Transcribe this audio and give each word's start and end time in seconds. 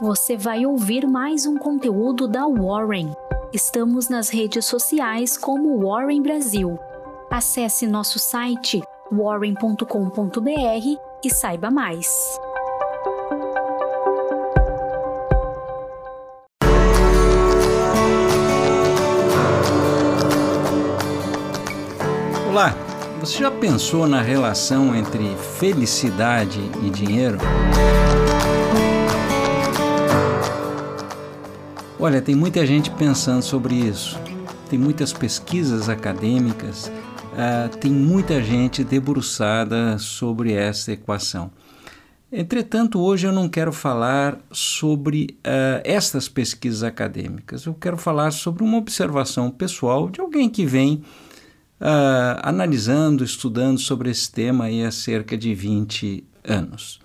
você 0.00 0.34
vai 0.34 0.64
ouvir 0.64 1.06
mais 1.06 1.44
um 1.44 1.58
conteúdo 1.58 2.26
da 2.26 2.46
Warren. 2.46 3.12
Estamos 3.52 4.08
nas 4.08 4.30
redes 4.30 4.64
sociais 4.64 5.36
como 5.36 5.78
Warren 5.86 6.22
Brasil. 6.22 6.78
Acesse 7.30 7.86
nosso 7.86 8.18
site 8.18 8.80
warren.com.br 9.12 9.84
e 11.22 11.30
saiba 11.30 11.70
mais. 11.70 12.08
Olá, 22.48 22.74
você 23.20 23.38
já 23.38 23.50
pensou 23.50 24.08
na 24.08 24.22
relação 24.22 24.96
entre 24.96 25.36
felicidade 25.36 26.58
e 26.82 26.88
dinheiro? 26.88 27.38
Olha, 32.02 32.22
tem 32.22 32.34
muita 32.34 32.64
gente 32.64 32.90
pensando 32.92 33.42
sobre 33.42 33.74
isso. 33.74 34.18
Tem 34.70 34.78
muitas 34.78 35.12
pesquisas 35.12 35.86
acadêmicas, 35.86 36.86
uh, 36.86 37.76
tem 37.76 37.92
muita 37.92 38.42
gente 38.42 38.82
debruçada 38.82 39.98
sobre 39.98 40.54
essa 40.54 40.92
equação. 40.92 41.50
Entretanto, 42.32 42.98
hoje 42.98 43.26
eu 43.26 43.32
não 43.34 43.50
quero 43.50 43.70
falar 43.70 44.38
sobre 44.50 45.36
uh, 45.40 45.82
estas 45.84 46.26
pesquisas 46.26 46.82
acadêmicas. 46.82 47.66
Eu 47.66 47.74
quero 47.74 47.98
falar 47.98 48.30
sobre 48.30 48.62
uma 48.62 48.78
observação 48.78 49.50
pessoal 49.50 50.08
de 50.08 50.22
alguém 50.22 50.48
que 50.48 50.64
vem 50.64 51.02
uh, 51.82 52.40
analisando, 52.42 53.22
estudando 53.22 53.78
sobre 53.78 54.08
esse 54.08 54.32
tema 54.32 54.68
há 54.68 54.90
cerca 54.90 55.36
de 55.36 55.54
20 55.54 56.24
anos. 56.44 56.98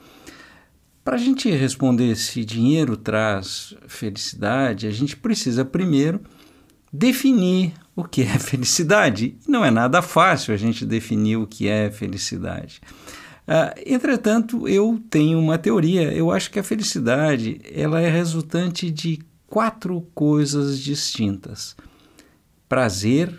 Para 1.05 1.17
a 1.17 1.19
gente 1.19 1.51
responder 1.51 2.15
se 2.15 2.43
dinheiro 2.43 2.97
traz 2.97 3.75
felicidade, 3.87 4.87
a 4.87 4.91
gente 4.91 5.15
precisa 5.15 5.63
primeiro 5.63 6.19
definir 6.91 7.73
o 7.95 8.03
que 8.03 8.23
é 8.23 8.37
felicidade. 8.39 9.37
Não 9.47 9.63
é 9.63 9.69
nada 9.69 10.01
fácil 10.01 10.51
a 10.51 10.57
gente 10.57 10.83
definir 10.83 11.35
o 11.37 11.45
que 11.45 11.67
é 11.67 11.91
felicidade. 11.91 12.81
Uh, 13.47 13.79
entretanto, 13.85 14.67
eu 14.67 14.99
tenho 15.07 15.37
uma 15.37 15.59
teoria. 15.59 16.11
Eu 16.11 16.31
acho 16.31 16.49
que 16.49 16.57
a 16.57 16.63
felicidade 16.63 17.61
ela 17.71 18.01
é 18.01 18.09
resultante 18.09 18.89
de 18.89 19.19
quatro 19.45 20.01
coisas 20.15 20.79
distintas: 20.79 21.75
prazer, 22.67 23.31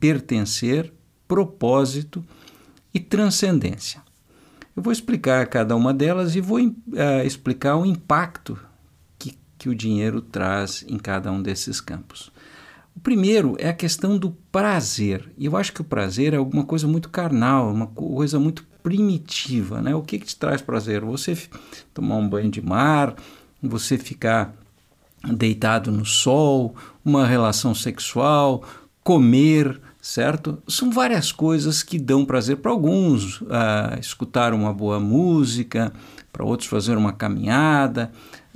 pertencer, 0.00 0.90
propósito 1.28 2.24
e 2.94 2.98
transcendência. 2.98 4.05
Eu 4.76 4.82
vou 4.82 4.92
explicar 4.92 5.46
cada 5.46 5.74
uma 5.74 5.94
delas 5.94 6.36
e 6.36 6.40
vou 6.40 6.58
uh, 6.60 6.72
explicar 7.24 7.76
o 7.76 7.86
impacto 7.86 8.58
que, 9.18 9.38
que 9.56 9.70
o 9.70 9.74
dinheiro 9.74 10.20
traz 10.20 10.84
em 10.86 10.98
cada 10.98 11.32
um 11.32 11.40
desses 11.40 11.80
campos. 11.80 12.30
O 12.94 13.00
primeiro 13.00 13.56
é 13.58 13.70
a 13.70 13.74
questão 13.74 14.18
do 14.18 14.32
prazer. 14.52 15.32
E 15.38 15.46
eu 15.46 15.56
acho 15.56 15.72
que 15.72 15.80
o 15.80 15.84
prazer 15.84 16.34
é 16.34 16.36
alguma 16.36 16.64
coisa 16.64 16.86
muito 16.86 17.08
carnal, 17.08 17.72
uma 17.72 17.86
coisa 17.86 18.38
muito 18.38 18.66
primitiva. 18.82 19.80
Né? 19.80 19.94
O 19.94 20.02
que, 20.02 20.18
que 20.18 20.26
te 20.26 20.36
traz 20.36 20.60
prazer? 20.60 21.00
Você 21.02 21.36
tomar 21.94 22.16
um 22.16 22.28
banho 22.28 22.50
de 22.50 22.60
mar, 22.60 23.14
você 23.62 23.96
ficar 23.96 24.54
deitado 25.24 25.90
no 25.90 26.04
sol, 26.04 26.74
uma 27.04 27.26
relação 27.26 27.74
sexual, 27.74 28.62
comer, 29.02 29.80
certo? 30.06 30.62
São 30.68 30.88
várias 30.88 31.32
coisas 31.32 31.82
que 31.82 31.98
dão 31.98 32.24
prazer 32.24 32.58
para 32.58 32.70
alguns, 32.70 33.40
uh, 33.40 33.98
escutar 34.00 34.54
uma 34.54 34.72
boa 34.72 35.00
música, 35.00 35.92
para 36.32 36.44
outros 36.44 36.68
fazer 36.68 36.96
uma 36.96 37.12
caminhada. 37.12 38.12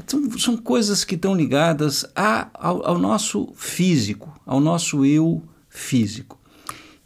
São, 0.06 0.38
são 0.38 0.56
coisas 0.56 1.02
que 1.02 1.16
estão 1.16 1.34
ligadas 1.34 2.06
a, 2.14 2.46
ao, 2.54 2.86
ao 2.86 2.98
nosso 2.98 3.52
físico, 3.56 4.32
ao 4.46 4.60
nosso 4.60 5.04
eu 5.04 5.42
físico. 5.68 6.38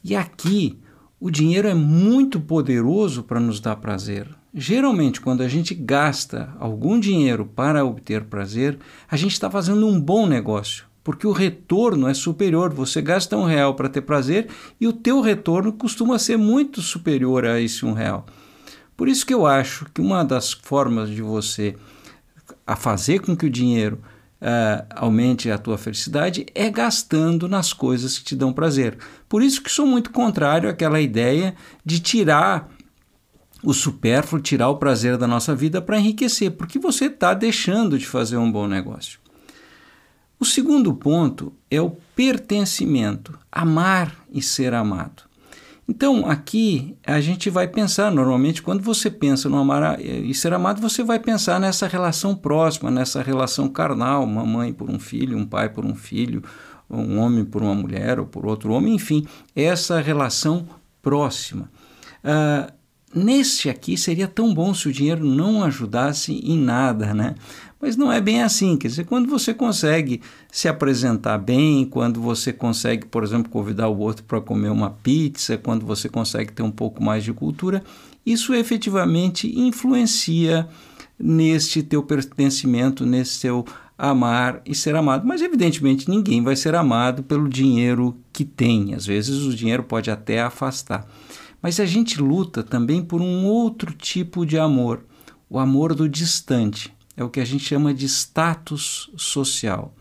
E 0.05 0.15
aqui 0.15 0.79
o 1.19 1.31
dinheiro 1.31 1.67
é 1.67 1.75
muito 1.75 2.39
poderoso 2.39 3.23
para 3.23 3.41
nos 3.41 3.61
dar 3.61 3.77
prazer. 3.77 4.29
Geralmente, 4.53 5.23
quando 5.23 5.41
a 5.41 5.49
gente 5.49 5.75
gasta 5.75 6.55
algum 6.61 7.01
dinheiro 7.01 7.47
para 7.47 7.83
obter 7.83 8.25
prazer, 8.25 8.79
a 9.11 9.17
gente 9.17 9.33
está 9.33 9.51
fazendo 9.51 9.87
um 9.89 9.99
bom 9.99 10.27
negócio 10.27 10.85
porque 11.05 11.27
o 11.27 11.33
retorno 11.33 12.09
é 12.09 12.15
superior. 12.15 12.73
Você 12.73 13.03
gasta 13.03 13.37
um 13.37 13.45
real 13.45 13.75
para 13.75 13.91
ter 13.91 14.01
prazer 14.01 14.49
e 14.81 14.89
o 14.89 14.93
teu 14.93 15.21
retorno 15.21 15.75
costuma 15.75 16.19
ser 16.19 16.39
muito 16.39 16.81
superior 16.81 17.45
a 17.45 17.61
esse 17.61 17.85
um 17.85 17.93
real. 17.93 18.25
Por 18.97 19.07
isso 19.07 19.27
que 19.27 19.35
eu 19.35 19.47
acho 19.47 19.87
que 19.93 20.01
uma 20.01 20.25
das 20.25 20.53
formas 20.53 21.11
de 21.11 21.21
você 21.21 21.77
a 22.67 22.75
fazer 22.75 23.21
com 23.21 23.37
que 23.37 23.47
o 23.47 23.51
dinheiro 23.51 24.01
uh, 24.41 24.87
aumente 24.95 25.51
a 25.51 25.59
tua 25.59 25.77
felicidade 25.77 26.47
é 26.55 26.71
gastando 26.71 27.49
nas 27.49 27.73
coisas 27.73 28.19
que 28.19 28.25
te 28.25 28.37
dão 28.37 28.53
prazer. 28.53 28.97
Por 29.29 29.43
isso 29.43 29.63
que 29.63 29.71
sou 29.71 29.87
muito 29.87 30.11
contrário 30.11 30.71
àquela 30.71 31.01
ideia 31.01 31.55
de 31.85 32.01
tirar 32.01 32.71
o 33.63 33.73
supérfluo, 33.73 34.41
tirar 34.41 34.69
o 34.69 34.77
prazer 34.77 35.17
da 35.17 35.27
nossa 35.27 35.55
vida 35.55 35.81
para 35.83 35.99
enriquecer, 35.99 36.53
porque 36.53 36.79
você 36.79 37.07
está 37.07 37.35
deixando 37.35 37.99
de 37.99 38.07
fazer 38.07 38.37
um 38.37 38.51
bom 38.51 38.67
negócio. 38.67 39.24
O 40.45 40.47
segundo 40.47 40.93
ponto 40.93 41.55
é 41.71 41.81
o 41.81 41.97
pertencimento, 42.15 43.39
amar 43.51 44.15
e 44.31 44.43
ser 44.43 44.75
amado. 44.75 45.23
Então, 45.89 46.29
aqui 46.29 46.95
a 47.03 47.19
gente 47.19 47.49
vai 47.49 47.67
pensar, 47.67 48.11
normalmente, 48.11 48.61
quando 48.61 48.83
você 48.83 49.11
pensa 49.11 49.49
no 49.49 49.57
amar 49.57 49.99
e 49.99 50.35
ser 50.35 50.53
amado, 50.53 50.83
você 50.83 51.03
vai 51.03 51.19
pensar 51.19 51.59
nessa 51.59 51.87
relação 51.87 52.37
próxima, 52.37 52.91
nessa 52.91 53.23
relação 53.23 53.71
carnal, 53.71 54.23
uma 54.23 54.45
mãe 54.45 54.71
por 54.71 54.91
um 54.91 54.99
filho, 54.99 55.39
um 55.39 55.47
pai 55.47 55.71
por 55.71 55.87
um 55.87 55.95
filho, 55.95 56.45
um 56.91 57.21
homem 57.21 57.43
por 57.43 57.63
uma 57.63 57.75
mulher 57.75 58.21
ou 58.21 58.27
por 58.27 58.45
outro 58.45 58.71
homem, 58.71 58.97
enfim, 58.97 59.27
essa 59.57 59.99
relação 59.99 60.69
próxima. 61.01 61.71
Uh, 62.23 62.71
nesse 63.15 63.69
aqui 63.69 63.97
seria 63.97 64.27
tão 64.27 64.53
bom 64.53 64.75
se 64.75 64.89
o 64.89 64.93
dinheiro 64.93 65.25
não 65.25 65.63
ajudasse 65.63 66.33
em 66.33 66.59
nada, 66.59 67.15
né? 67.15 67.35
Mas 67.81 67.97
não 67.97 68.11
é 68.11 68.21
bem 68.21 68.43
assim. 68.43 68.77
Quer 68.77 68.89
dizer, 68.89 69.05
quando 69.05 69.29
você 69.29 69.53
consegue 69.53 70.21
se 70.51 70.69
apresentar 70.69 71.37
bem, 71.39 71.85
quando 71.85 72.21
você 72.21 72.53
consegue, 72.53 73.07
por 73.07 73.23
exemplo, 73.23 73.51
convidar 73.51 73.89
o 73.89 73.99
outro 73.99 74.25
para 74.25 74.41
comer 74.41 74.71
uma 74.71 74.91
pizza, 74.91 75.59
quando 75.59 75.85
você 75.85 76.09
consegue 76.09 76.53
ter 76.53 76.63
um 76.63 76.71
pouco 76.71 77.03
mais 77.03 77.23
de 77.23 77.33
cultura, 77.33 77.85
isso 78.25 78.55
efetivamente 78.55 79.53
influencia 79.59 80.67
neste 81.19 81.83
teu 81.83 82.03
pertencimento, 82.03 83.05
nesse 83.05 83.43
teu 83.43 83.65
amar 83.99 84.61
e 84.65 84.75
ser 84.75 84.97
amado. 84.97 85.27
Mas, 85.27 85.43
evidentemente, 85.43 86.11
ninguém 86.11 86.43
vai 86.43 86.57
ser 86.57 86.75
amado 86.75 87.23
pelo 87.23 87.49
dinheiro 87.49 88.17
que 88.33 88.45
tem. 88.45 88.95
Às 88.95 89.07
vezes, 89.07 89.43
o 89.43 89.55
dinheiro 89.55 89.83
pode 89.83 90.11
até 90.11 90.41
afastar. 90.41 91.07
Mas 91.65 91.81
a 91.81 91.87
gente 91.87 92.21
luta 92.21 92.63
também 92.63 93.03
por 93.03 93.23
um 93.23 93.47
outro 93.47 93.95
tipo 93.95 94.45
de 94.45 94.59
amor, 94.59 95.03
o 95.49 95.59
amor 95.59 95.95
do 95.95 96.07
distante 96.07 96.95
é 97.17 97.25
o 97.25 97.31
que 97.31 97.41
a 97.41 97.45
gente 97.47 97.65
chama 97.65 97.95
de 97.95 98.05
status 98.05 99.11
social. 99.17 99.95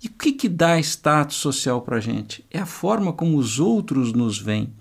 E 0.00 0.06
o 0.06 0.10
que, 0.12 0.30
que 0.30 0.48
dá 0.48 0.78
status 0.78 1.34
social 1.34 1.82
para 1.82 1.96
a 1.96 2.00
gente? 2.00 2.46
É 2.48 2.60
a 2.60 2.64
forma 2.64 3.12
como 3.12 3.36
os 3.38 3.58
outros 3.58 4.12
nos 4.12 4.38
veem. 4.38 4.72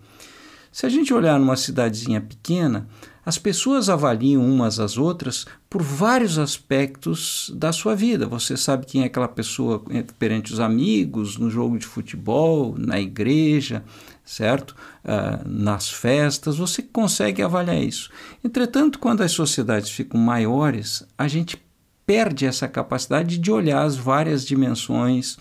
Se 0.71 0.85
a 0.85 0.89
gente 0.89 1.13
olhar 1.13 1.39
numa 1.39 1.55
cidadezinha 1.55 2.21
pequena, 2.21 2.87
as 3.25 3.37
pessoas 3.37 3.89
avaliam 3.89 4.43
umas 4.43 4.79
às 4.79 4.97
outras 4.97 5.45
por 5.69 5.83
vários 5.83 6.39
aspectos 6.39 7.51
da 7.55 7.71
sua 7.71 7.95
vida. 7.95 8.25
Você 8.25 8.57
sabe 8.57 8.85
quem 8.85 9.03
é 9.03 9.05
aquela 9.05 9.27
pessoa 9.27 9.83
perante 10.17 10.53
os 10.53 10.59
amigos, 10.59 11.37
no 11.37 11.49
jogo 11.49 11.77
de 11.77 11.85
futebol, 11.85 12.75
na 12.77 12.99
igreja, 12.99 13.83
certo? 14.23 14.75
Uh, 15.03 15.47
nas 15.47 15.89
festas, 15.89 16.57
você 16.57 16.81
consegue 16.81 17.41
avaliar 17.41 17.81
isso. 17.81 18.09
Entretanto, 18.43 18.99
quando 18.99 19.21
as 19.21 19.31
sociedades 19.31 19.89
ficam 19.89 20.19
maiores, 20.19 21.05
a 21.17 21.27
gente 21.27 21.61
perde 22.05 22.47
essa 22.47 22.67
capacidade 22.67 23.37
de 23.37 23.51
olhar 23.51 23.83
as 23.83 23.95
várias 23.95 24.43
dimensões 24.43 25.37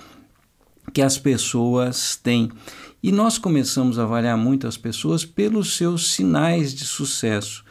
que 0.93 1.01
as 1.01 1.19
pessoas 1.19 2.17
têm. 2.17 2.51
E 3.01 3.13
nós 3.13 3.39
começamos 3.39 3.99
a 3.99 4.03
avaliar 4.03 4.37
muito 4.37 4.67
as 4.67 4.77
pessoas 4.77 5.25
pelos 5.25 5.77
seus 5.77 6.13
sinais 6.13 6.75
de 6.75 6.85
sucesso. 6.85 7.65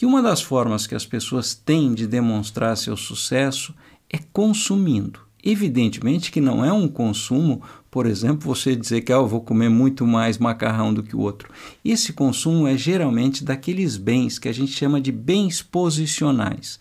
E 0.00 0.04
uma 0.04 0.20
das 0.20 0.42
formas 0.42 0.86
que 0.86 0.94
as 0.94 1.06
pessoas 1.06 1.54
têm 1.54 1.94
de 1.94 2.06
demonstrar 2.06 2.76
seu 2.76 2.96
sucesso 2.96 3.72
é 4.10 4.18
consumindo. 4.32 5.20
Evidentemente 5.42 6.32
que 6.32 6.40
não 6.40 6.64
é 6.64 6.72
um 6.72 6.88
consumo, 6.88 7.62
por 7.88 8.06
exemplo, 8.06 8.40
você 8.40 8.74
dizer 8.74 9.02
que 9.02 9.12
ah, 9.12 9.16
eu 9.16 9.28
vou 9.28 9.40
comer 9.40 9.68
muito 9.68 10.04
mais 10.04 10.38
macarrão 10.38 10.92
do 10.92 11.04
que 11.04 11.14
o 11.14 11.20
outro. 11.20 11.48
Esse 11.84 12.12
consumo 12.12 12.66
é 12.66 12.76
geralmente 12.76 13.44
daqueles 13.44 13.96
bens 13.96 14.36
que 14.40 14.48
a 14.48 14.52
gente 14.52 14.72
chama 14.72 15.00
de 15.00 15.12
bens 15.12 15.62
posicionais. 15.62 16.80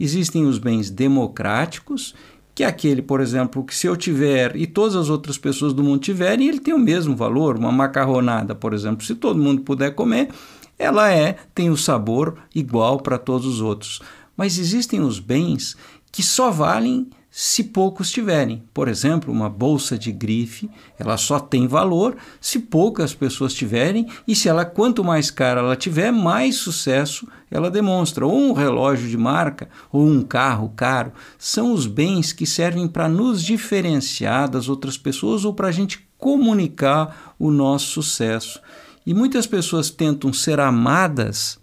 Existem 0.00 0.46
os 0.46 0.58
bens 0.58 0.88
democráticos, 0.88 2.14
que 2.56 2.64
é 2.64 2.66
aquele, 2.66 3.02
por 3.02 3.20
exemplo, 3.20 3.62
que 3.62 3.76
se 3.76 3.86
eu 3.86 3.94
tiver 3.94 4.56
e 4.56 4.66
todas 4.66 4.96
as 4.96 5.10
outras 5.10 5.36
pessoas 5.36 5.74
do 5.74 5.84
mundo 5.84 6.00
tiverem, 6.00 6.48
ele 6.48 6.58
tem 6.58 6.72
o 6.72 6.78
mesmo 6.78 7.14
valor. 7.14 7.58
Uma 7.58 7.70
macarronada, 7.70 8.54
por 8.54 8.72
exemplo, 8.72 9.04
se 9.04 9.14
todo 9.14 9.38
mundo 9.38 9.60
puder 9.60 9.94
comer, 9.94 10.30
ela 10.78 11.12
é 11.12 11.36
tem 11.54 11.68
o 11.68 11.76
sabor 11.76 12.38
igual 12.54 12.98
para 12.98 13.18
todos 13.18 13.46
os 13.46 13.60
outros. 13.60 14.00
Mas 14.34 14.58
existem 14.58 15.00
os 15.00 15.18
bens 15.20 15.76
que 16.16 16.22
só 16.22 16.50
valem 16.50 17.10
se 17.30 17.62
poucos 17.62 18.10
tiverem. 18.10 18.62
Por 18.72 18.88
exemplo, 18.88 19.30
uma 19.30 19.50
bolsa 19.50 19.98
de 19.98 20.10
grife, 20.10 20.70
ela 20.98 21.18
só 21.18 21.38
tem 21.38 21.66
valor 21.66 22.16
se 22.40 22.58
poucas 22.58 23.12
pessoas 23.12 23.52
tiverem 23.52 24.08
e 24.26 24.34
se 24.34 24.48
ela 24.48 24.64
quanto 24.64 25.04
mais 25.04 25.30
cara 25.30 25.60
ela 25.60 25.76
tiver, 25.76 26.10
mais 26.10 26.56
sucesso 26.56 27.28
ela 27.50 27.70
demonstra. 27.70 28.24
Ou 28.24 28.34
um 28.34 28.54
relógio 28.54 29.10
de 29.10 29.16
marca, 29.18 29.68
ou 29.92 30.06
um 30.06 30.22
carro 30.22 30.72
caro, 30.74 31.12
são 31.36 31.74
os 31.74 31.86
bens 31.86 32.32
que 32.32 32.46
servem 32.46 32.88
para 32.88 33.10
nos 33.10 33.42
diferenciar 33.42 34.48
das 34.48 34.70
outras 34.70 34.96
pessoas 34.96 35.44
ou 35.44 35.52
para 35.52 35.68
a 35.68 35.72
gente 35.72 36.08
comunicar 36.16 37.34
o 37.38 37.50
nosso 37.50 37.88
sucesso. 37.88 38.58
E 39.04 39.12
muitas 39.12 39.46
pessoas 39.46 39.90
tentam 39.90 40.32
ser 40.32 40.60
amadas 40.60 41.60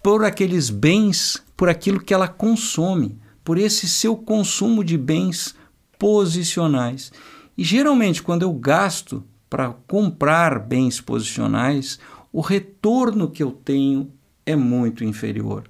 por 0.00 0.24
aqueles 0.24 0.70
bens, 0.70 1.42
por 1.56 1.68
aquilo 1.68 1.98
que 1.98 2.14
ela 2.14 2.28
consome 2.28 3.18
por 3.48 3.56
esse 3.56 3.88
seu 3.88 4.14
consumo 4.14 4.84
de 4.84 4.98
bens 4.98 5.54
posicionais. 5.98 7.10
E 7.56 7.64
geralmente, 7.64 8.22
quando 8.22 8.42
eu 8.42 8.52
gasto 8.52 9.24
para 9.48 9.70
comprar 9.86 10.58
bens 10.58 11.00
posicionais, 11.00 11.98
o 12.30 12.42
retorno 12.42 13.30
que 13.30 13.42
eu 13.42 13.50
tenho 13.50 14.12
é 14.44 14.54
muito 14.54 15.02
inferior. 15.02 15.64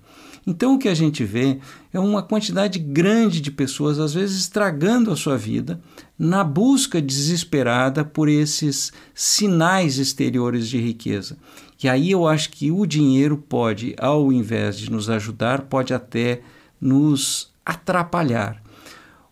Então, 0.45 0.75
o 0.75 0.79
que 0.81 0.89
a 0.89 0.95
gente 0.95 1.23
vê 1.23 1.61
é 1.93 2.01
uma 2.01 2.21
quantidade 2.21 2.81
grande 2.81 3.41
de 3.41 3.53
pessoas, 3.53 4.01
às 4.01 4.13
vezes, 4.13 4.41
estragando 4.41 5.13
a 5.13 5.17
sua 5.17 5.39
vida 5.39 5.81
na 6.19 6.43
busca 6.43 7.01
desesperada 7.01 8.05
por 8.05 8.29
esses 8.29 8.93
sinais 9.15 9.99
exteriores 9.99 10.69
de 10.69 10.81
riqueza. 10.81 11.39
E 11.81 11.89
aí 11.89 12.11
eu 12.11 12.27
acho 12.27 12.51
que 12.51 12.73
o 12.73 12.85
dinheiro 12.85 13.37
pode, 13.37 13.95
ao 14.01 14.33
invés 14.33 14.77
de 14.77 14.91
nos 14.91 15.09
ajudar, 15.09 15.63
pode 15.67 15.95
até 15.95 16.41
nos 16.81 17.57
atrapalhar. 17.69 18.63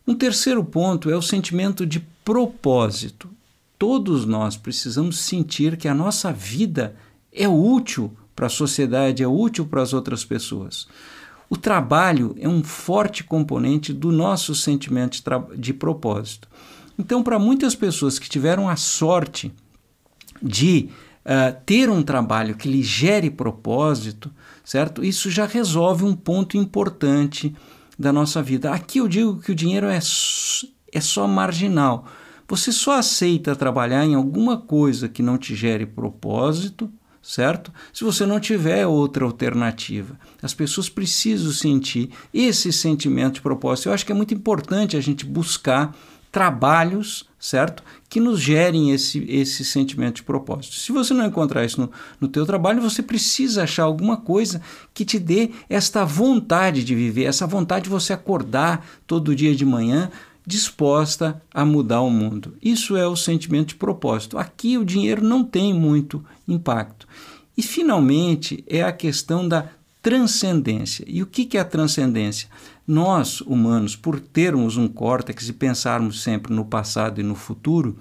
Um 0.07 0.15
terceiro 0.15 0.63
ponto 0.63 1.11
é 1.11 1.17
o 1.17 1.23
sentimento 1.23 1.87
de 1.87 2.01
propósito. 2.23 3.31
Todos 3.79 4.27
nós 4.27 4.59
precisamos 4.59 5.19
sentir 5.19 5.79
que 5.79 5.89
a 5.89 5.95
nossa 5.95 6.31
vida 6.31 6.95
é 7.33 7.49
útil 7.49 8.15
para 8.35 8.47
a 8.47 8.51
sociedade, 8.51 9.23
é 9.23 9.27
útil 9.27 9.67
para 9.67 9.81
as 9.81 9.95
outras 9.95 10.23
pessoas. 10.23 10.87
O 11.49 11.57
trabalho 11.57 12.37
é 12.39 12.47
um 12.47 12.63
forte 12.63 13.25
componente 13.25 13.93
do 13.93 14.13
nosso 14.13 14.55
sentimento 14.55 15.17
de, 15.17 15.57
de 15.57 15.73
propósito. 15.73 16.47
Então, 16.99 17.23
para 17.23 17.39
muitas 17.39 17.75
pessoas 17.75 18.19
que 18.19 18.29
tiveram 18.29 18.69
a 18.69 18.77
sorte 18.77 19.51
de 20.43 20.91
uh, 21.25 21.57
ter 21.65 21.89
um 21.89 22.03
trabalho 22.03 22.55
que 22.55 22.69
lhe 22.69 22.83
gere 22.83 23.31
propósito, 23.31 24.31
certo? 24.65 25.05
Isso 25.05 25.31
já 25.31 25.47
resolve 25.47 26.05
um 26.05 26.15
ponto 26.15 26.57
importante 26.57 27.55
da 27.99 28.13
nossa 28.13 28.43
vida. 28.43 28.71
Aqui 28.73 28.99
eu 28.99 29.09
digo 29.09 29.41
que 29.41 29.53
o 29.53 29.55
dinheiro 29.55 29.87
é, 29.87 29.99
é 30.93 31.01
só 31.01 31.27
marginal. 31.27 32.07
Você 32.49 32.71
só 32.71 32.99
aceita 32.99 33.57
trabalhar 33.57 34.05
em 34.05 34.15
alguma 34.15 34.57
coisa 34.57 35.09
que 35.09 35.23
não 35.23 35.37
te 35.37 35.55
gere 35.55 35.85
propósito, 35.85 36.91
certo? 37.21 37.73
Se 37.93 38.05
você 38.05 38.25
não 38.25 38.39
tiver 38.39 38.87
outra 38.87 39.25
alternativa. 39.25 40.19
As 40.41 40.55
pessoas 40.55 40.89
precisam 40.89 41.51
sentir 41.51 42.11
esse 42.33 42.73
sentimento 42.73 43.35
de 43.35 43.41
propósito. 43.41 43.89
Eu 43.89 43.95
acho 43.95 44.07
que 44.07 44.13
é 44.13 44.15
muito 44.15 44.33
importante 44.33 44.97
a 44.97 45.01
gente 45.01 45.27
buscar 45.27 45.97
trabalhos, 46.37 47.25
certo? 47.41 47.83
Que 48.11 48.21
nos 48.21 48.39
gerem 48.39 48.91
esse, 48.91 49.25
esse 49.27 49.65
sentimento 49.65 50.17
de 50.17 50.23
propósito. 50.23 50.75
Se 50.75 50.93
você 50.93 51.15
não 51.15 51.25
encontrar 51.25 51.65
isso 51.65 51.81
no, 51.81 51.91
no 52.21 52.29
teu 52.29 52.45
trabalho, 52.45 52.83
você 52.83 53.03
precisa 53.03 53.63
achar 53.63 53.85
alguma 53.85 54.19
coisa 54.19 54.61
que 54.93 55.03
te 55.03 55.19
dê 55.19 55.51
esta 55.67 56.05
vontade 56.05 56.85
de 56.85 56.95
viver, 56.95 57.25
essa 57.25 57.47
vontade 57.47 57.85
de 57.85 57.91
você 57.91 58.13
acordar 58.13 58.87
todo 59.07 59.35
dia 59.35 59.57
de 59.57 59.65
manhã 59.65 60.11
disposta 60.47 61.43
a 61.55 61.65
mudar 61.65 62.03
o 62.03 62.11
mundo. 62.11 62.55
Isso 62.63 62.99
é 62.99 63.09
o 63.09 63.17
sentimento 63.17 63.69
de 63.69 63.77
propósito. 63.77 64.37
Aqui 64.37 64.77
o 64.77 64.85
dinheiro 64.85 65.25
não 65.25 65.43
tem 65.43 65.73
muito 65.73 66.23
impacto. 66.47 67.09
E 67.57 67.63
finalmente 67.63 68.63
é 68.69 68.83
a 68.83 68.93
questão 68.93 69.49
da 69.49 69.71
transcendência. 70.07 71.05
E 71.09 71.21
o 71.21 71.27
que 71.27 71.59
é 71.59 71.61
a 71.61 71.65
transcendência? 71.65 72.49
Nós, 72.87 73.41
humanos, 73.41 73.97
por 73.97 74.21
termos 74.21 74.77
um 74.77 74.87
córtex 74.87 75.49
e 75.49 75.53
pensarmos 75.53 76.23
sempre 76.23 76.55
no 76.55 76.65
passado 76.65 77.21
e 77.21 77.25
no 77.25 77.35
futuro, 77.35 77.99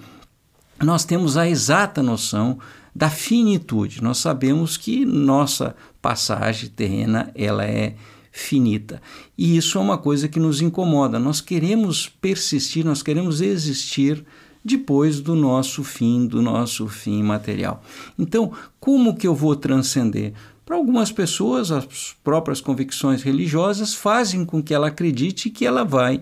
nós 0.80 1.04
temos 1.04 1.36
a 1.36 1.50
exata 1.50 2.04
noção 2.04 2.60
da 2.94 3.10
finitude. 3.10 4.04
Nós 4.04 4.20
sabemos 4.20 4.78
que 4.78 5.04
nossa 5.04 5.76
passagem 6.00 6.70
terrena 6.70 7.32
ela 7.34 7.66
é 7.66 7.96
finita. 8.32 9.02
E 9.36 9.58
isso 9.58 9.80
é 9.80 9.82
uma 9.82 9.98
coisa 9.98 10.28
que 10.28 10.40
nos 10.40 10.62
incomoda. 10.62 11.18
Nós 11.18 11.42
queremos 11.42 12.08
persistir, 12.08 12.86
nós 12.86 13.02
queremos 13.02 13.42
existir 13.42 14.24
depois 14.64 15.20
do 15.22 15.34
nosso 15.34 15.84
fim, 15.84 16.28
do 16.28 16.40
nosso 16.40 16.88
fim 16.88 17.24
material. 17.24 17.84
Então, 18.18 18.52
como 18.80 19.16
que 19.16 19.26
eu 19.26 19.34
vou 19.34 19.56
transcender? 19.56 20.34
Para 20.66 20.78
algumas 20.78 21.12
pessoas, 21.12 21.72
as 21.72 22.16
próprias 22.24 22.60
convicções 22.60 23.22
religiosas 23.22 23.94
fazem 23.94 24.44
com 24.44 24.64
que 24.64 24.74
ela 24.74 24.88
acredite 24.88 25.50
que 25.50 25.66
ela 25.66 25.84
vai 25.84 26.22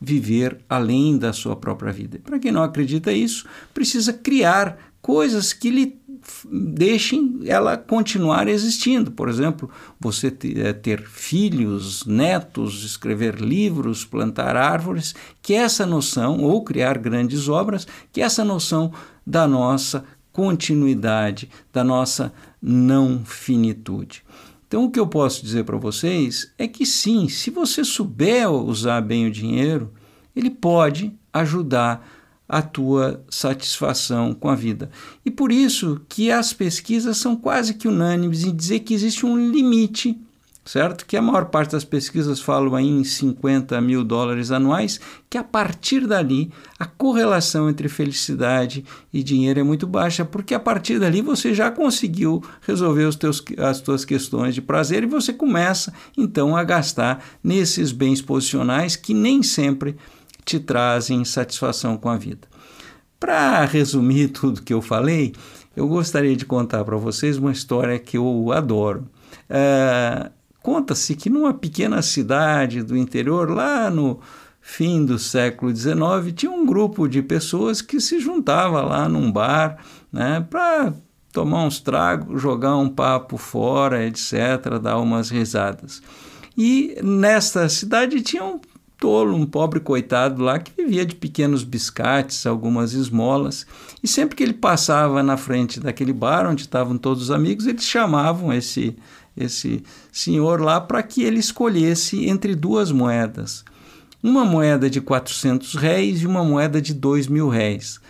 viver 0.00 0.58
além 0.68 1.18
da 1.18 1.32
sua 1.32 1.54
própria 1.54 1.92
vida. 1.92 2.18
Para 2.24 2.38
quem 2.38 2.50
não 2.50 2.62
acredita 2.62 3.12
isso, 3.12 3.46
precisa 3.74 4.12
criar 4.12 4.78
coisas 5.02 5.52
que 5.52 5.68
lhe 5.68 6.00
deixem 6.50 7.40
ela 7.44 7.76
continuar 7.76 8.48
existindo. 8.48 9.10
Por 9.10 9.28
exemplo, 9.28 9.68
você 10.00 10.28
eh, 10.28 10.72
ter 10.72 11.02
filhos, 11.02 12.06
netos, 12.06 12.84
escrever 12.84 13.40
livros, 13.40 14.04
plantar 14.04 14.56
árvores, 14.56 15.14
que 15.42 15.54
essa 15.54 15.84
noção, 15.84 16.40
ou 16.40 16.64
criar 16.64 16.98
grandes 16.98 17.48
obras, 17.48 17.86
que 18.12 18.20
essa 18.20 18.44
noção 18.44 18.92
da 19.26 19.46
nossa 19.46 20.04
continuidade, 20.32 21.50
da 21.72 21.84
nossa 21.84 22.32
não 22.60 23.24
finitude. 23.24 24.22
Então, 24.66 24.84
o 24.84 24.90
que 24.90 24.98
eu 24.98 25.06
posso 25.06 25.42
dizer 25.44 25.64
para 25.64 25.76
vocês 25.76 26.50
é 26.56 26.66
que 26.66 26.86
sim, 26.86 27.28
se 27.28 27.50
você 27.50 27.84
souber 27.84 28.50
usar 28.50 29.02
bem 29.02 29.26
o 29.26 29.30
dinheiro, 29.30 29.92
ele 30.34 30.48
pode 30.48 31.12
ajudar 31.32 32.08
a 32.48 32.60
tua 32.60 33.24
satisfação 33.28 34.34
com 34.34 34.48
a 34.48 34.54
vida. 34.54 34.90
E 35.24 35.30
por 35.30 35.52
isso 35.52 36.00
que 36.08 36.30
as 36.30 36.52
pesquisas 36.52 37.16
são 37.16 37.36
quase 37.36 37.74
que 37.74 37.88
unânimes 37.88 38.44
em 38.44 38.54
dizer 38.54 38.80
que 38.80 38.94
existe 38.94 39.24
um 39.24 39.50
limite 39.50 40.20
certo? 40.64 41.04
Que 41.04 41.16
a 41.16 41.22
maior 41.22 41.46
parte 41.46 41.72
das 41.72 41.84
pesquisas 41.84 42.40
falam 42.40 42.74
aí 42.74 42.86
em 42.86 43.02
50 43.02 43.80
mil 43.80 44.04
dólares 44.04 44.50
anuais, 44.50 45.00
que 45.28 45.36
a 45.36 45.44
partir 45.44 46.06
dali 46.06 46.50
a 46.78 46.86
correlação 46.86 47.68
entre 47.68 47.88
felicidade 47.88 48.84
e 49.12 49.22
dinheiro 49.22 49.60
é 49.60 49.62
muito 49.62 49.86
baixa, 49.86 50.24
porque 50.24 50.54
a 50.54 50.60
partir 50.60 50.98
dali 50.98 51.20
você 51.20 51.52
já 51.52 51.70
conseguiu 51.70 52.42
resolver 52.60 53.04
os 53.04 53.16
teus, 53.16 53.42
as 53.58 53.80
tuas 53.80 54.04
questões 54.04 54.54
de 54.54 54.62
prazer 54.62 55.02
e 55.02 55.06
você 55.06 55.32
começa 55.32 55.92
então 56.16 56.56
a 56.56 56.62
gastar 56.62 57.24
nesses 57.42 57.90
bens 57.90 58.22
posicionais 58.22 58.94
que 58.94 59.12
nem 59.12 59.42
sempre 59.42 59.96
te 60.44 60.58
trazem 60.58 61.24
satisfação 61.24 61.96
com 61.96 62.08
a 62.08 62.16
vida. 62.16 62.48
Para 63.18 63.64
resumir 63.64 64.28
tudo 64.34 64.62
que 64.62 64.74
eu 64.74 64.82
falei, 64.82 65.32
eu 65.76 65.88
gostaria 65.88 66.36
de 66.36 66.44
contar 66.44 66.84
para 66.84 66.96
vocês 66.96 67.36
uma 67.36 67.52
história 67.52 67.98
que 67.98 68.16
eu 68.16 68.52
adoro. 68.52 69.08
Uh, 69.48 70.30
Conta-se 70.62 71.14
que 71.16 71.28
numa 71.28 71.52
pequena 71.52 72.00
cidade 72.02 72.82
do 72.82 72.96
interior, 72.96 73.50
lá 73.50 73.90
no 73.90 74.20
fim 74.60 75.04
do 75.04 75.18
século 75.18 75.74
XIX, 75.74 76.32
tinha 76.34 76.52
um 76.52 76.64
grupo 76.64 77.08
de 77.08 77.20
pessoas 77.20 77.82
que 77.82 78.00
se 78.00 78.20
juntava 78.20 78.80
lá 78.82 79.08
num 79.08 79.30
bar 79.30 79.78
né, 80.12 80.46
para 80.48 80.94
tomar 81.32 81.64
uns 81.64 81.80
tragos, 81.80 82.40
jogar 82.40 82.76
um 82.76 82.88
papo 82.88 83.36
fora, 83.36 84.06
etc., 84.06 84.78
dar 84.80 84.98
umas 84.98 85.30
risadas. 85.30 86.00
E 86.56 86.96
nesta 87.02 87.68
cidade 87.68 88.20
tinha 88.20 88.44
um 88.44 88.60
tolo, 89.00 89.34
um 89.34 89.46
pobre 89.46 89.80
coitado 89.80 90.44
lá 90.44 90.60
que 90.60 90.70
vivia 90.80 91.04
de 91.04 91.16
pequenos 91.16 91.64
biscates, 91.64 92.46
algumas 92.46 92.92
esmolas, 92.92 93.66
e 94.00 94.06
sempre 94.06 94.36
que 94.36 94.42
ele 94.44 94.52
passava 94.52 95.24
na 95.24 95.36
frente 95.36 95.80
daquele 95.80 96.12
bar 96.12 96.46
onde 96.46 96.62
estavam 96.62 96.96
todos 96.96 97.24
os 97.24 97.30
amigos, 97.32 97.66
eles 97.66 97.84
chamavam 97.84 98.52
esse 98.52 98.96
esse 99.36 99.82
senhor 100.10 100.60
lá 100.60 100.80
para 100.80 101.02
que 101.02 101.22
ele 101.22 101.38
escolhesse 101.38 102.28
entre 102.28 102.54
duas 102.54 102.92
moedas. 102.92 103.64
Uma 104.22 104.44
moeda 104.44 104.88
de 104.88 105.00
400 105.00 105.74
réis 105.74 106.22
e 106.22 106.26
uma 106.26 106.44
moeda 106.44 106.80
de 106.80 106.94
2 106.94 107.26
mil 107.26 107.48
réis. 107.48 108.00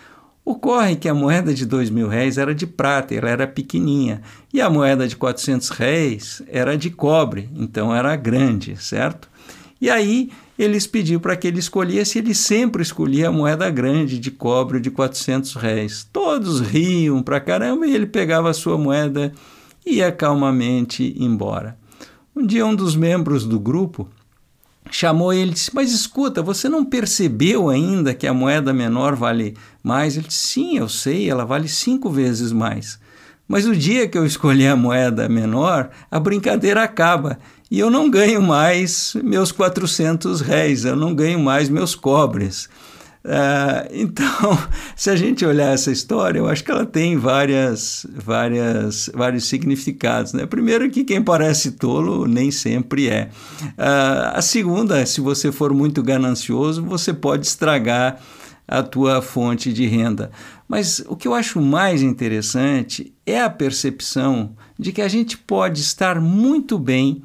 Ocorre 0.44 0.96
que 0.96 1.08
a 1.08 1.14
moeda 1.14 1.54
de 1.54 1.64
2 1.64 1.88
mil 1.88 2.08
réis 2.08 2.36
era 2.36 2.54
de 2.54 2.66
prata, 2.66 3.14
ela 3.14 3.30
era 3.30 3.46
pequenininha, 3.46 4.22
e 4.52 4.60
a 4.60 4.68
moeda 4.68 5.06
de 5.06 5.14
400 5.14 5.68
réis 5.68 6.42
era 6.48 6.76
de 6.76 6.90
cobre, 6.90 7.48
então 7.54 7.94
era 7.94 8.16
grande, 8.16 8.76
certo? 8.76 9.28
E 9.80 9.88
aí 9.88 10.30
eles 10.58 10.86
pediram 10.86 11.20
para 11.20 11.36
que 11.36 11.46
ele 11.46 11.58
escolhesse, 11.58 12.18
ele 12.18 12.34
sempre 12.34 12.82
escolhia 12.82 13.28
a 13.28 13.32
moeda 13.32 13.70
grande 13.70 14.18
de 14.18 14.30
cobre 14.30 14.80
de 14.80 14.90
400 14.90 15.54
réis. 15.54 16.06
Todos 16.12 16.60
riam 16.60 17.22
para 17.22 17.40
caramba 17.40 17.86
e 17.86 17.94
ele 17.94 18.06
pegava 18.06 18.50
a 18.50 18.54
sua 18.54 18.76
moeda 18.76 19.32
ia 19.84 20.12
calmamente 20.12 21.14
embora. 21.18 21.76
Um 22.34 22.46
dia, 22.46 22.64
um 22.64 22.74
dos 22.74 22.96
membros 22.96 23.44
do 23.44 23.58
grupo 23.60 24.08
chamou 24.90 25.32
ele 25.32 25.50
e 25.50 25.54
disse: 25.54 25.74
Mas 25.74 25.92
escuta, 25.92 26.42
você 26.42 26.68
não 26.68 26.84
percebeu 26.84 27.68
ainda 27.68 28.14
que 28.14 28.26
a 28.26 28.34
moeda 28.34 28.72
menor 28.72 29.14
vale 29.14 29.56
mais? 29.82 30.16
Ele 30.16 30.26
disse: 30.26 30.48
Sim, 30.48 30.78
eu 30.78 30.88
sei, 30.88 31.28
ela 31.28 31.44
vale 31.44 31.68
cinco 31.68 32.10
vezes 32.10 32.52
mais. 32.52 32.98
Mas 33.46 33.66
o 33.66 33.76
dia 33.76 34.08
que 34.08 34.16
eu 34.16 34.24
escolher 34.24 34.68
a 34.68 34.76
moeda 34.76 35.28
menor, 35.28 35.90
a 36.10 36.18
brincadeira 36.18 36.82
acaba 36.82 37.38
e 37.70 37.78
eu 37.78 37.90
não 37.90 38.08
ganho 38.08 38.40
mais 38.40 39.14
meus 39.22 39.52
400 39.52 40.40
réis, 40.40 40.84
eu 40.84 40.96
não 40.96 41.14
ganho 41.14 41.38
mais 41.38 41.68
meus 41.68 41.94
cobres. 41.94 42.68
Uh, 43.24 43.88
então, 43.92 44.58
se 44.96 45.08
a 45.10 45.16
gente 45.16 45.44
olhar 45.46 45.72
essa 45.72 45.92
história, 45.92 46.38
eu 46.38 46.48
acho 46.48 46.64
que 46.64 46.70
ela 46.70 46.84
tem 46.84 47.16
várias, 47.16 48.06
várias, 48.12 49.10
vários 49.14 49.44
significados. 49.44 50.32
Né? 50.32 50.44
Primeiro, 50.44 50.90
que 50.90 51.04
quem 51.04 51.22
parece 51.22 51.72
tolo 51.72 52.26
nem 52.26 52.50
sempre 52.50 53.08
é. 53.08 53.30
Uh, 53.62 54.34
a 54.34 54.42
segunda, 54.42 55.04
se 55.06 55.20
você 55.20 55.52
for 55.52 55.72
muito 55.72 56.02
ganancioso, 56.02 56.84
você 56.84 57.12
pode 57.12 57.46
estragar 57.46 58.20
a 58.66 58.82
tua 58.82 59.20
fonte 59.20 59.72
de 59.72 59.86
renda. 59.86 60.30
Mas 60.66 61.04
o 61.06 61.16
que 61.16 61.28
eu 61.28 61.34
acho 61.34 61.60
mais 61.60 62.02
interessante 62.02 63.12
é 63.26 63.40
a 63.40 63.50
percepção 63.50 64.56
de 64.78 64.92
que 64.92 65.02
a 65.02 65.08
gente 65.08 65.36
pode 65.36 65.80
estar 65.80 66.20
muito 66.20 66.78
bem, 66.78 67.22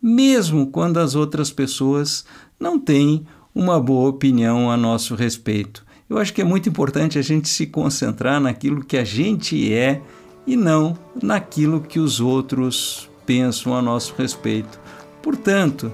mesmo 0.00 0.68
quando 0.68 0.98
as 0.98 1.14
outras 1.14 1.50
pessoas 1.50 2.24
não 2.60 2.78
têm 2.78 3.26
uma 3.54 3.78
boa 3.80 4.08
opinião 4.08 4.70
a 4.70 4.76
nosso 4.76 5.14
respeito. 5.14 5.84
Eu 6.10 6.18
acho 6.18 6.34
que 6.34 6.40
é 6.40 6.44
muito 6.44 6.68
importante 6.68 7.18
a 7.18 7.22
gente 7.22 7.48
se 7.48 7.66
concentrar 7.66 8.40
naquilo 8.40 8.84
que 8.84 8.96
a 8.96 9.04
gente 9.04 9.72
é 9.72 10.02
e 10.46 10.56
não 10.56 10.98
naquilo 11.22 11.80
que 11.80 11.98
os 11.98 12.20
outros 12.20 13.08
pensam 13.24 13.74
a 13.74 13.80
nosso 13.80 14.14
respeito. 14.18 14.78
Portanto, 15.22 15.90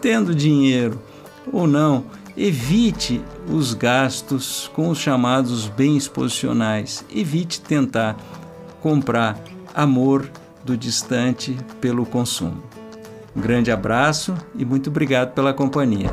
tendo 0.00 0.34
dinheiro 0.34 1.00
ou 1.52 1.66
não, 1.66 2.04
evite 2.36 3.20
os 3.50 3.74
gastos 3.74 4.70
com 4.74 4.88
os 4.88 4.98
chamados 4.98 5.66
bens 5.66 6.06
posicionais. 6.06 7.04
Evite 7.12 7.60
tentar 7.60 8.16
comprar 8.80 9.42
amor 9.74 10.30
do 10.64 10.76
distante 10.76 11.56
pelo 11.80 12.06
consumo. 12.06 12.62
Um 13.34 13.40
grande 13.40 13.70
abraço 13.70 14.34
e 14.54 14.64
muito 14.64 14.90
obrigado 14.90 15.32
pela 15.34 15.52
companhia. 15.52 16.10